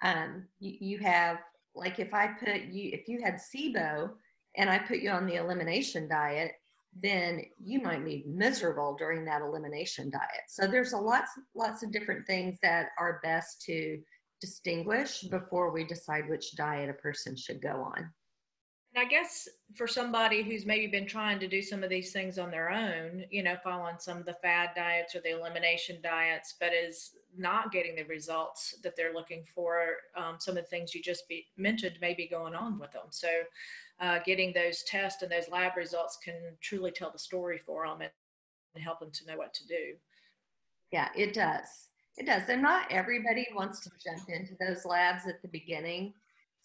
um, 0.02 0.46
you, 0.60 0.76
you 0.80 0.98
have 0.98 1.38
like 1.74 1.98
if 1.98 2.12
I 2.14 2.28
put 2.28 2.62
you 2.64 2.90
if 2.92 3.08
you 3.08 3.20
had 3.22 3.34
SIBO 3.34 4.10
and 4.56 4.70
I 4.70 4.78
put 4.78 4.98
you 4.98 5.10
on 5.10 5.26
the 5.26 5.36
elimination 5.36 6.08
diet, 6.08 6.52
then 7.00 7.42
you 7.62 7.80
might 7.80 8.04
be 8.04 8.24
miserable 8.26 8.96
during 8.98 9.24
that 9.24 9.42
elimination 9.42 10.10
diet. 10.10 10.44
So 10.48 10.66
there's 10.66 10.92
a 10.92 10.98
lots 10.98 11.30
lots 11.54 11.82
of 11.82 11.92
different 11.92 12.26
things 12.26 12.58
that 12.62 12.88
are 12.98 13.20
best 13.22 13.62
to 13.62 13.98
distinguish 14.40 15.22
before 15.22 15.72
we 15.72 15.84
decide 15.84 16.28
which 16.28 16.54
diet 16.56 16.90
a 16.90 16.94
person 16.94 17.36
should 17.36 17.60
go 17.60 17.90
on. 17.94 18.10
And 18.94 19.04
I 19.04 19.08
guess 19.08 19.48
for 19.74 19.86
somebody 19.86 20.42
who's 20.42 20.64
maybe 20.64 20.86
been 20.86 21.06
trying 21.06 21.38
to 21.40 21.46
do 21.46 21.60
some 21.60 21.84
of 21.84 21.90
these 21.90 22.10
things 22.10 22.38
on 22.38 22.50
their 22.50 22.70
own, 22.70 23.24
you 23.30 23.42
know, 23.42 23.56
following 23.62 23.96
some 23.98 24.18
of 24.18 24.24
the 24.24 24.34
fad 24.34 24.70
diets 24.74 25.14
or 25.14 25.20
the 25.20 25.38
elimination 25.38 25.98
diets, 26.02 26.54
but 26.58 26.72
is 26.72 27.10
not 27.36 27.70
getting 27.70 27.94
the 27.94 28.04
results 28.04 28.76
that 28.82 28.96
they're 28.96 29.12
looking 29.12 29.44
for, 29.54 29.88
um, 30.16 30.36
some 30.38 30.56
of 30.56 30.64
the 30.64 30.70
things 30.70 30.94
you 30.94 31.02
just 31.02 31.28
be, 31.28 31.46
mentioned 31.58 31.98
may 32.00 32.14
be 32.14 32.26
going 32.26 32.54
on 32.54 32.78
with 32.78 32.90
them. 32.92 33.06
So, 33.10 33.28
uh, 34.00 34.20
getting 34.24 34.52
those 34.52 34.82
tests 34.84 35.22
and 35.22 35.30
those 35.30 35.48
lab 35.50 35.76
results 35.76 36.18
can 36.24 36.56
truly 36.60 36.90
tell 36.90 37.10
the 37.10 37.18
story 37.18 37.58
for 37.58 37.86
them 37.86 38.00
and, 38.00 38.10
and 38.74 38.82
help 38.82 39.00
them 39.00 39.10
to 39.10 39.26
know 39.26 39.36
what 39.36 39.52
to 39.54 39.66
do. 39.66 39.94
Yeah, 40.92 41.08
it 41.16 41.34
does. 41.34 41.88
It 42.16 42.26
does. 42.26 42.48
And 42.48 42.62
not 42.62 42.90
everybody 42.90 43.46
wants 43.54 43.80
to 43.80 43.90
jump 44.02 44.28
into 44.28 44.54
those 44.58 44.84
labs 44.84 45.26
at 45.26 45.42
the 45.42 45.48
beginning 45.48 46.14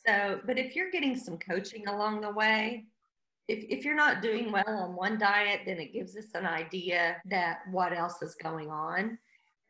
so, 0.05 0.41
but 0.45 0.57
if 0.57 0.75
you're 0.75 0.91
getting 0.91 1.15
some 1.15 1.37
coaching 1.37 1.87
along 1.87 2.21
the 2.21 2.31
way, 2.31 2.85
if, 3.47 3.65
if 3.69 3.85
you're 3.85 3.95
not 3.95 4.21
doing 4.21 4.51
well 4.51 4.63
on 4.67 4.95
one 4.95 5.17
diet, 5.17 5.61
then 5.65 5.77
it 5.77 5.93
gives 5.93 6.15
us 6.15 6.27
an 6.33 6.45
idea 6.45 7.17
that 7.25 7.59
what 7.71 7.93
else 7.93 8.21
is 8.21 8.35
going 8.41 8.69
on. 8.69 9.17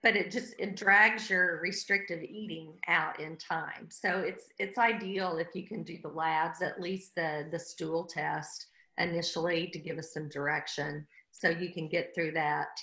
But 0.01 0.17
it 0.17 0.31
just 0.31 0.53
it 0.59 0.75
drags 0.75 1.29
your 1.29 1.61
restrictive 1.61 2.21
eating 2.23 2.73
out 2.87 3.21
in 3.21 3.37
time. 3.37 3.87
So 3.89 4.19
it's 4.19 4.47
it's 4.59 4.77
ideal 4.77 5.37
if 5.37 5.47
you 5.53 5.65
can 5.65 5.83
do 5.83 5.97
the 6.01 6.09
labs, 6.09 6.61
at 6.61 6.81
least 6.81 7.15
the 7.15 7.47
the 7.51 7.59
stool 7.59 8.05
test 8.05 8.67
initially 8.97 9.67
to 9.67 9.79
give 9.79 9.97
us 9.97 10.13
some 10.13 10.27
direction, 10.27 11.07
so 11.31 11.47
you 11.49 11.71
can 11.71 11.87
get 11.87 12.13
through 12.13 12.33
that 12.33 12.77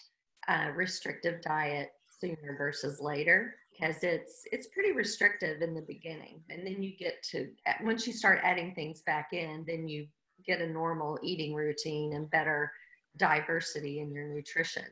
uh, 0.48 0.70
restrictive 0.74 1.42
diet 1.42 1.90
sooner 2.20 2.56
versus 2.56 3.00
later 3.00 3.54
because 3.80 4.02
it's 4.02 4.42
it's 4.52 4.66
pretty 4.68 4.92
restrictive 4.92 5.62
in 5.62 5.74
the 5.74 5.82
beginning 5.82 6.40
and 6.50 6.66
then 6.66 6.82
you 6.82 6.96
get 6.96 7.22
to 7.22 7.48
once 7.82 8.06
you 8.06 8.12
start 8.12 8.40
adding 8.42 8.74
things 8.74 9.02
back 9.02 9.32
in 9.32 9.64
then 9.66 9.88
you 9.88 10.06
get 10.44 10.60
a 10.60 10.66
normal 10.66 11.18
eating 11.22 11.54
routine 11.54 12.14
and 12.14 12.30
better 12.30 12.72
diversity 13.16 14.00
in 14.00 14.10
your 14.10 14.28
nutrition. 14.28 14.84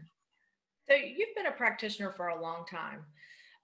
So 0.88 0.94
you've 0.94 1.34
been 1.36 1.46
a 1.46 1.52
practitioner 1.52 2.12
for 2.12 2.28
a 2.28 2.40
long 2.40 2.64
time. 2.66 3.04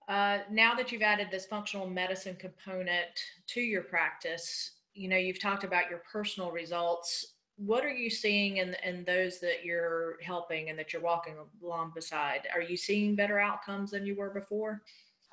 Uh, 0.09 0.38
now 0.50 0.75
that 0.75 0.93
you've 0.93 1.02
added 1.02 1.28
this 1.31 1.47
functional 1.47 1.88
medicine 1.88 2.37
component 2.37 3.09
to 3.49 3.61
your 3.61 3.83
practice 3.83 4.73
you 4.95 5.09
know 5.09 5.16
you've 5.16 5.40
talked 5.40 5.64
about 5.64 5.90
your 5.90 6.02
personal 6.11 6.50
results. 6.50 7.35
What 7.57 7.85
are 7.85 7.90
you 7.90 8.11
seeing 8.11 8.57
in, 8.57 8.75
in 8.85 9.04
those 9.04 9.38
that 9.40 9.64
you're 9.64 10.16
helping 10.23 10.71
and 10.71 10.78
that 10.78 10.93
you're 10.93 11.02
walking 11.02 11.35
along 11.62 11.93
beside? 11.95 12.49
Are 12.52 12.62
you 12.62 12.76
seeing 12.76 13.14
better 13.14 13.38
outcomes 13.38 13.93
than 13.93 14.07
you 14.07 14.16
were 14.16 14.31
before 14.31 14.83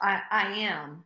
I, 0.02 0.22
I 0.32 0.52
am. 0.54 1.04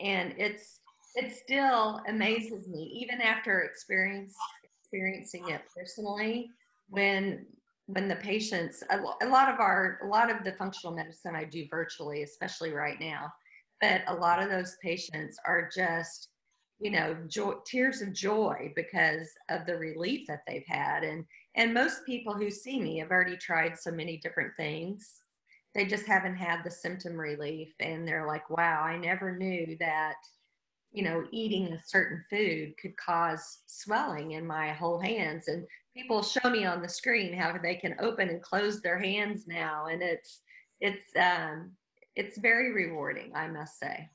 And 0.00 0.34
it's 0.36 0.80
it 1.14 1.32
still 1.32 2.00
amazes 2.08 2.68
me, 2.68 2.98
even 3.02 3.20
after 3.20 3.60
experience 3.60 4.34
experiencing 4.82 5.48
it 5.48 5.62
personally, 5.76 6.50
when 6.88 7.46
when 7.86 8.08
the 8.08 8.16
patients 8.16 8.82
a, 8.90 9.26
lot 9.26 9.52
of 9.52 9.60
our 9.60 9.98
a 10.02 10.06
lot 10.06 10.30
of 10.30 10.44
the 10.44 10.52
functional 10.52 10.94
medicine 10.94 11.34
I 11.34 11.44
do 11.44 11.66
virtually, 11.70 12.22
especially 12.22 12.72
right 12.72 12.98
now, 13.00 13.32
but 13.80 14.02
a 14.06 14.14
lot 14.14 14.42
of 14.42 14.48
those 14.48 14.76
patients 14.82 15.38
are 15.46 15.68
just 15.74 16.28
you 16.80 16.90
know 16.90 17.16
joy, 17.28 17.54
tears 17.66 18.00
of 18.02 18.12
joy 18.12 18.72
because 18.74 19.28
of 19.50 19.66
the 19.66 19.76
relief 19.76 20.26
that 20.28 20.42
they've 20.46 20.66
had 20.66 21.04
and 21.04 21.24
and 21.54 21.74
most 21.74 22.04
people 22.06 22.34
who 22.34 22.50
see 22.50 22.80
me 22.80 22.98
have 22.98 23.10
already 23.10 23.36
tried 23.36 23.78
so 23.78 23.90
many 23.90 24.16
different 24.16 24.52
things 24.56 25.21
they 25.74 25.86
just 25.86 26.06
haven't 26.06 26.36
had 26.36 26.62
the 26.62 26.70
symptom 26.70 27.18
relief 27.18 27.72
and 27.80 28.06
they're 28.06 28.26
like 28.26 28.48
wow 28.50 28.82
i 28.82 28.96
never 28.96 29.36
knew 29.36 29.76
that 29.78 30.16
you 30.92 31.02
know 31.02 31.24
eating 31.30 31.72
a 31.72 31.82
certain 31.86 32.22
food 32.30 32.74
could 32.80 32.96
cause 32.96 33.60
swelling 33.66 34.32
in 34.32 34.46
my 34.46 34.72
whole 34.72 34.98
hands 34.98 35.48
and 35.48 35.66
people 35.94 36.22
show 36.22 36.50
me 36.50 36.64
on 36.64 36.82
the 36.82 36.88
screen 36.88 37.32
how 37.32 37.56
they 37.62 37.74
can 37.74 37.94
open 38.00 38.28
and 38.28 38.42
close 38.42 38.80
their 38.80 38.98
hands 38.98 39.46
now 39.46 39.86
and 39.86 40.02
it's 40.02 40.40
it's 40.80 41.06
um 41.16 41.70
it's 42.16 42.38
very 42.38 42.72
rewarding 42.72 43.32
i 43.34 43.48
must 43.48 43.78
say 43.78 44.08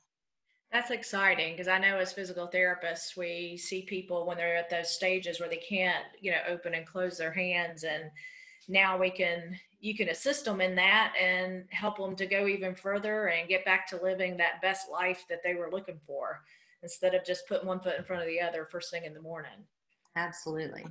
that's 0.72 0.90
exciting 0.90 1.54
because 1.54 1.68
I 1.68 1.78
know 1.78 1.96
as 1.96 2.12
physical 2.12 2.50
therapists, 2.52 3.16
we 3.16 3.56
see 3.56 3.82
people 3.82 4.26
when 4.26 4.36
they're 4.36 4.56
at 4.56 4.68
those 4.68 4.90
stages 4.90 5.40
where 5.40 5.48
they 5.48 5.56
can't, 5.56 6.04
you 6.20 6.30
know, 6.30 6.40
open 6.46 6.74
and 6.74 6.86
close 6.86 7.16
their 7.16 7.32
hands. 7.32 7.84
And 7.84 8.10
now 8.68 8.98
we 8.98 9.10
can 9.10 9.58
you 9.80 9.96
can 9.96 10.08
assist 10.08 10.44
them 10.44 10.60
in 10.60 10.74
that 10.74 11.14
and 11.20 11.64
help 11.70 11.98
them 11.98 12.16
to 12.16 12.26
go 12.26 12.46
even 12.46 12.74
further 12.74 13.28
and 13.28 13.48
get 13.48 13.64
back 13.64 13.86
to 13.88 14.02
living 14.02 14.36
that 14.36 14.60
best 14.60 14.90
life 14.90 15.24
that 15.28 15.40
they 15.44 15.54
were 15.54 15.70
looking 15.70 16.00
for 16.06 16.40
instead 16.82 17.14
of 17.14 17.24
just 17.24 17.46
putting 17.46 17.68
one 17.68 17.80
foot 17.80 17.96
in 17.96 18.04
front 18.04 18.22
of 18.22 18.28
the 18.28 18.40
other 18.40 18.66
first 18.70 18.90
thing 18.90 19.04
in 19.04 19.14
the 19.14 19.22
morning. 19.22 19.64
Absolutely. 20.16 20.84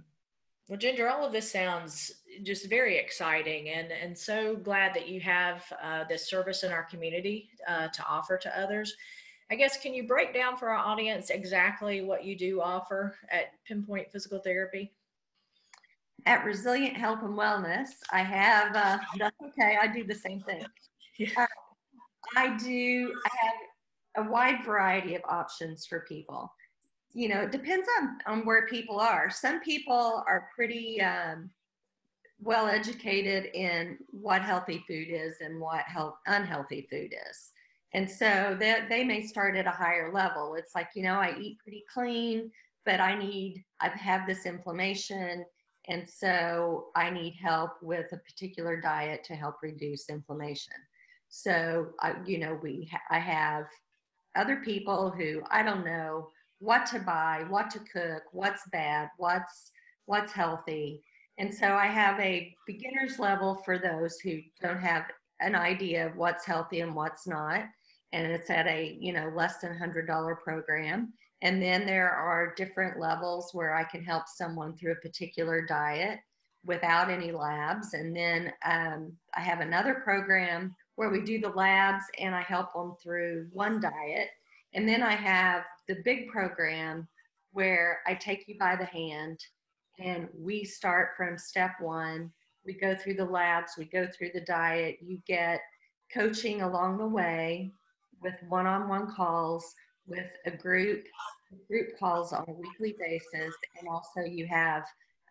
Well, 0.67 0.77
Ginger, 0.77 1.09
all 1.09 1.25
of 1.25 1.31
this 1.31 1.49
sounds 1.49 2.11
just 2.43 2.69
very 2.69 2.97
exciting, 2.97 3.69
and 3.69 3.91
and 3.91 4.17
so 4.17 4.57
glad 4.57 4.93
that 4.95 5.07
you 5.07 5.21
have 5.21 5.63
uh, 5.81 6.03
this 6.09 6.29
service 6.29 6.63
in 6.63 6.71
our 6.71 6.83
community 6.83 7.49
uh, 7.67 7.87
to 7.87 8.05
offer 8.05 8.37
to 8.37 8.59
others. 8.59 8.95
I 9.49 9.55
guess, 9.55 9.77
can 9.77 9.93
you 9.93 10.05
break 10.05 10.33
down 10.33 10.57
for 10.57 10.69
our 10.69 10.85
audience 10.85 11.29
exactly 11.29 12.01
what 12.01 12.25
you 12.25 12.37
do 12.37 12.59
offer 12.61 13.15
at 13.31 13.53
Pinpoint 13.65 14.11
Physical 14.11 14.39
Therapy? 14.39 14.91
At 16.25 16.43
Resilient 16.43 16.97
Health 16.97 17.19
and 17.23 17.37
Wellness, 17.37 17.89
I 18.11 18.21
have, 18.21 18.75
uh, 18.75 18.97
that's 19.17 19.35
okay, 19.41 19.77
I 19.81 19.87
do 19.87 20.03
the 20.03 20.15
same 20.15 20.41
thing. 20.41 20.63
Uh, 21.35 21.47
I 22.35 22.55
do, 22.57 23.11
I 23.25 23.29
have 23.43 24.27
a 24.27 24.29
wide 24.29 24.63
variety 24.63 25.15
of 25.15 25.23
options 25.27 25.87
for 25.87 26.01
people. 26.01 26.53
You 27.13 27.29
know, 27.29 27.41
it 27.41 27.51
depends 27.51 27.87
on, 27.99 28.17
on 28.27 28.45
where 28.45 28.67
people 28.67 28.99
are. 28.99 29.31
Some 29.31 29.59
people 29.61 30.23
are 30.27 30.49
pretty 30.55 31.01
um, 31.01 31.49
well 32.39 32.67
educated 32.67 33.49
in 33.53 33.97
what 34.11 34.41
healthy 34.41 34.83
food 34.87 35.07
is 35.09 35.37
and 35.41 35.59
what 35.59 35.85
health, 35.85 36.15
unhealthy 36.27 36.87
food 36.91 37.13
is. 37.29 37.51
And 37.93 38.09
so 38.09 38.55
that 38.59 38.89
they, 38.89 38.99
they 38.99 39.03
may 39.03 39.23
start 39.25 39.55
at 39.55 39.65
a 39.65 39.71
higher 39.71 40.11
level. 40.13 40.55
It's 40.55 40.75
like, 40.75 40.89
you 40.93 41.03
know, 41.03 41.15
I 41.15 41.35
eat 41.39 41.57
pretty 41.59 41.83
clean, 41.91 42.51
but 42.85 42.99
I 42.99 43.17
need, 43.17 43.63
I 43.81 43.89
have 43.89 44.27
this 44.27 44.45
inflammation. 44.45 45.45
And 45.87 46.07
so 46.09 46.87
I 46.95 47.09
need 47.09 47.35
help 47.41 47.71
with 47.81 48.11
a 48.11 48.17
particular 48.17 48.79
diet 48.79 49.23
to 49.25 49.35
help 49.35 49.55
reduce 49.61 50.09
inflammation. 50.09 50.73
So, 51.29 51.87
I, 52.01 52.15
you 52.25 52.39
know, 52.39 52.59
we, 52.61 52.89
ha- 52.91 52.99
I 53.09 53.19
have 53.19 53.65
other 54.35 54.57
people 54.57 55.09
who 55.09 55.41
I 55.49 55.63
don't 55.63 55.85
know 55.85 56.29
what 56.59 56.85
to 56.87 56.99
buy, 56.99 57.45
what 57.49 57.69
to 57.71 57.79
cook, 57.79 58.23
what's 58.31 58.63
bad, 58.71 59.09
what's, 59.17 59.71
what's 60.05 60.31
healthy. 60.31 61.03
And 61.37 61.53
so 61.53 61.73
I 61.73 61.87
have 61.87 62.19
a 62.19 62.53
beginner's 62.65 63.19
level 63.19 63.61
for 63.63 63.77
those 63.77 64.19
who 64.19 64.39
don't 64.61 64.79
have 64.79 65.05
an 65.39 65.55
idea 65.55 66.07
of 66.07 66.15
what's 66.15 66.45
healthy 66.45 66.81
and 66.81 66.95
what's 66.95 67.27
not 67.27 67.65
and 68.13 68.31
it's 68.31 68.49
at 68.49 68.67
a 68.67 68.97
you 68.99 69.13
know 69.13 69.31
less 69.35 69.57
than 69.57 69.77
$100 69.77 70.39
program 70.39 71.13
and 71.41 71.61
then 71.61 71.85
there 71.85 72.09
are 72.09 72.53
different 72.55 72.99
levels 72.99 73.51
where 73.53 73.75
i 73.75 73.83
can 73.83 74.03
help 74.03 74.23
someone 74.27 74.75
through 74.75 74.93
a 74.93 75.07
particular 75.07 75.65
diet 75.65 76.19
without 76.67 77.09
any 77.09 77.31
labs. 77.31 77.93
And 77.93 78.15
then 78.15 78.51
um, 78.65 79.13
i 79.35 79.39
have 79.39 79.61
another 79.61 79.95
program 79.95 80.75
where 80.95 81.09
we 81.09 81.23
do 81.23 81.39
the 81.39 81.49
labs 81.49 82.03
and 82.19 82.35
i 82.35 82.41
help 82.41 82.73
them 82.73 82.95
through 83.01 83.47
one 83.51 83.79
diet. 83.79 84.29
And 84.73 84.87
then 84.87 85.01
i 85.01 85.13
have 85.13 85.63
the 85.87 86.01
big 86.03 86.27
program 86.27 87.07
where 87.53 88.01
i 88.05 88.13
take 88.13 88.47
you 88.47 88.57
by 88.59 88.75
the 88.75 88.85
hand 88.85 89.39
and 89.99 90.27
we 90.37 90.63
start 90.63 91.11
from 91.17 91.39
step 91.39 91.71
one. 91.79 92.31
We 92.65 92.73
go 92.73 92.95
through 92.95 93.15
the 93.15 93.25
labs 93.25 93.73
we 93.77 93.85
go 93.85 94.07
through 94.07 94.31
the 94.33 94.41
diet. 94.41 94.97
You 95.01 95.19
get 95.25 95.61
coaching 96.13 96.61
along 96.61 96.97
the 96.97 97.07
way 97.07 97.71
with 98.21 98.35
one-on-one 98.49 99.11
calls 99.11 99.73
with 100.07 100.27
a 100.45 100.51
group 100.51 101.03
group 101.69 101.97
calls 101.97 102.33
on 102.33 102.45
a 102.49 102.53
weekly 102.53 102.95
basis 102.99 103.55
and 103.79 103.87
also 103.89 104.21
you 104.21 104.45
have 104.45 104.83